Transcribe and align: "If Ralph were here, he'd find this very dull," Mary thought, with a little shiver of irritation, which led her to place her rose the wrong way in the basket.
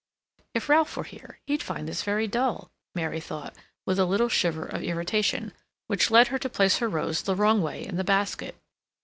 "If 0.55 0.67
Ralph 0.67 0.97
were 0.97 1.03
here, 1.03 1.37
he'd 1.45 1.61
find 1.61 1.87
this 1.87 2.01
very 2.01 2.25
dull," 2.27 2.71
Mary 2.95 3.19
thought, 3.19 3.53
with 3.85 3.99
a 3.99 4.05
little 4.05 4.29
shiver 4.29 4.65
of 4.65 4.81
irritation, 4.81 5.53
which 5.85 6.09
led 6.09 6.29
her 6.29 6.39
to 6.39 6.49
place 6.49 6.79
her 6.79 6.89
rose 6.89 7.21
the 7.21 7.35
wrong 7.35 7.61
way 7.61 7.85
in 7.85 7.97
the 7.97 8.03
basket. 8.03 8.55